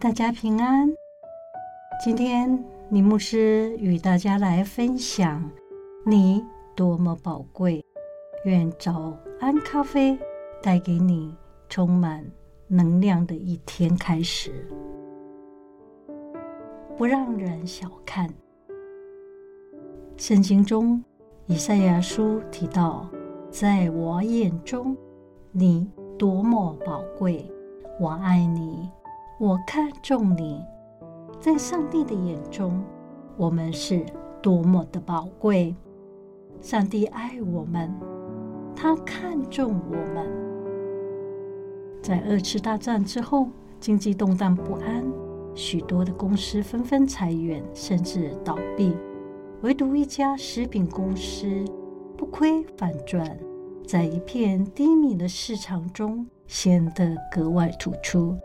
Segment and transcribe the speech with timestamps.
[0.00, 0.88] 大家平安。
[2.04, 5.50] 今天李牧师与大家来分享：
[6.06, 6.40] 你
[6.76, 7.84] 多么宝贵。
[8.44, 10.16] 愿早安咖啡
[10.62, 11.34] 带给你
[11.68, 12.24] 充满
[12.68, 14.64] 能量的一天开始。
[16.96, 18.32] 不让人小看。
[20.16, 21.02] 圣经中
[21.46, 23.08] 以赛亚书提到
[23.50, 24.96] ：“在我眼中，
[25.50, 27.50] 你多么宝贵，
[27.98, 28.88] 我爱你。”
[29.40, 30.60] 我看重你，
[31.38, 32.82] 在上帝的眼中，
[33.36, 34.04] 我们是
[34.42, 35.76] 多么的宝贵。
[36.60, 37.94] 上帝爱我们，
[38.74, 40.28] 他看重我们。
[42.02, 43.46] 在二次大战之后，
[43.78, 45.04] 经济动荡不安，
[45.54, 48.92] 许多的公司纷纷裁员，甚至倒闭。
[49.62, 51.64] 唯独一家食品公司
[52.16, 53.38] 不亏反赚，
[53.86, 58.36] 在一片低迷的市场中显得格外突出。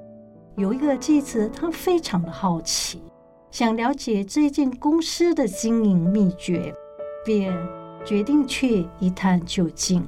[0.55, 3.01] 有一个记者，他非常的好奇，
[3.49, 6.71] 想了解这间公司的经营秘诀，
[7.25, 7.51] 便
[8.05, 10.05] 决定去一探究竟。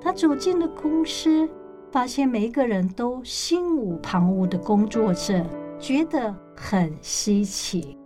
[0.00, 1.48] 他走进了公司，
[1.90, 5.46] 发现每一个人都心无旁骛的工作着，
[5.78, 7.96] 觉得很稀奇。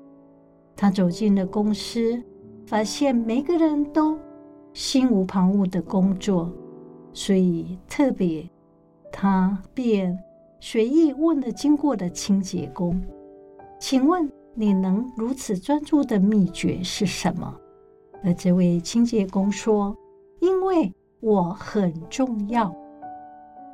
[0.76, 2.22] 他走进了公司，
[2.66, 4.16] 发现每个人都
[4.72, 6.52] 心无旁骛的工作，
[7.12, 8.48] 所以特别，
[9.10, 10.16] 他便。
[10.60, 13.00] 随意问了经过的清洁工
[13.80, 17.56] ：“请问你能如此专注的秘诀是什么？”
[18.22, 19.96] 而这位清洁工说
[20.40, 22.74] ：“因为我很重要，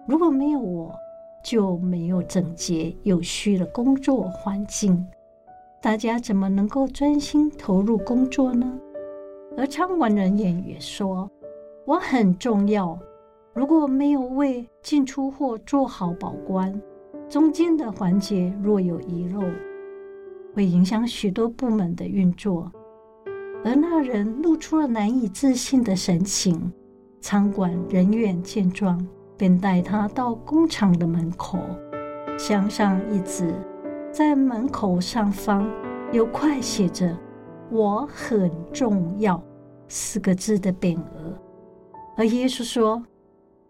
[0.07, 0.95] 如果没有我，
[1.45, 5.05] 就没有整洁有序的工作环境，
[5.83, 8.79] 大家怎么能够专心投入工作呢？”
[9.59, 11.29] 而餐馆人员也说
[11.85, 12.97] ：“我很重要。”
[13.57, 16.79] 如果没有为进出货做好保关，
[17.27, 19.43] 中间的环节若有遗漏，
[20.55, 22.71] 会影响许多部门的运作。
[23.65, 26.71] 而那人露出了难以置信的神情。
[27.23, 29.05] 仓管人员见状，
[29.39, 31.59] 便带他到工厂的门口，
[32.37, 33.55] 镶上一纸，
[34.13, 35.67] 在门口上方
[36.13, 37.17] 有块写着
[37.73, 39.43] “我很重要”
[39.89, 41.33] 四个字的匾额。
[42.19, 43.03] 而耶稣说。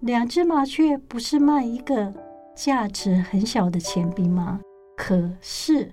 [0.06, 2.14] 两只麻雀不是卖一个
[2.54, 4.60] 价值很小的钱币吗？
[4.96, 5.92] 可是，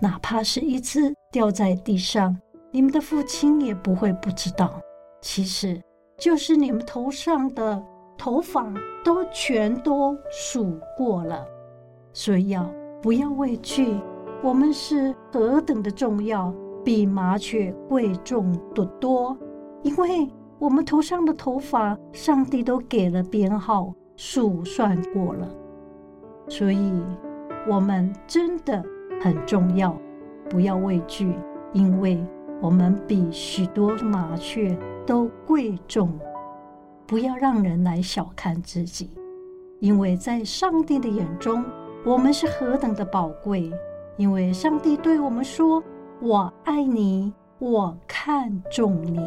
[0.00, 2.34] 哪怕是一只掉在地上，
[2.70, 4.80] 你们的父亲也不会不知道。
[5.20, 5.78] 其实，
[6.16, 7.84] 就是你们头上的
[8.16, 8.72] 头发
[9.04, 11.46] 都全都数过了。
[12.14, 12.66] 所以要
[13.02, 14.00] 不要畏惧？
[14.42, 16.50] 我们是何等的重要，
[16.82, 19.36] 比麻雀贵重得多，
[19.82, 20.26] 因为。
[20.64, 25.46] 我们头上的头发，上帝都给了编号，数算过了，
[26.48, 27.04] 所以
[27.68, 28.82] 我们真的
[29.20, 29.94] 很重要，
[30.48, 31.36] 不要畏惧，
[31.74, 32.18] 因为
[32.62, 36.18] 我们比许多麻雀都贵重。
[37.06, 39.10] 不要让人来小看自己，
[39.80, 41.62] 因为在上帝的眼中，
[42.06, 43.70] 我们是何等的宝贵。
[44.16, 45.84] 因为上帝对我们说
[46.22, 49.20] ：“我爱你，我看重你。”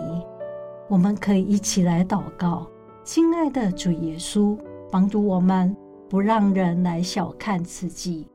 [0.89, 2.65] 我们可以一起来祷告，
[3.03, 4.57] 亲爱的主耶稣，
[4.89, 5.75] 帮助我们
[6.09, 8.27] 不让人来小看自己，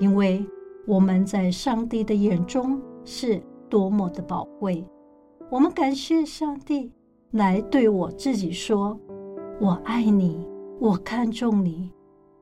[0.00, 0.44] 因为
[0.86, 3.40] 我们在上帝的眼中是
[3.70, 4.84] 多么的宝贵。
[5.50, 6.90] 我们感谢上帝
[7.30, 8.98] 来对我自己说
[9.60, 10.44] ：“我爱你，
[10.80, 11.92] 我看重你。”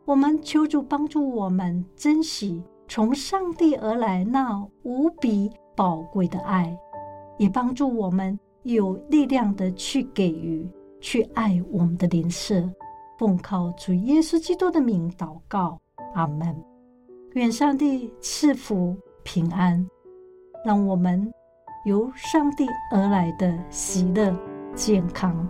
[0.06, 6.76] 我们求主帮助我们珍惜从上帝而来那无比宝贵的爱，
[7.38, 8.38] 也帮助我们。
[8.64, 10.68] 有力量的去给予，
[11.00, 12.68] 去爱我们的灵舍，
[13.18, 15.80] 奉靠主耶稣基督的名祷告，
[16.14, 16.56] 阿门。
[17.34, 19.84] 愿上帝赐福平安，
[20.64, 21.32] 让我们
[21.86, 24.36] 由上帝而来的喜乐、
[24.74, 25.48] 健康